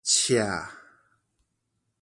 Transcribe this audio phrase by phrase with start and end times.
[0.03, 0.49] 刺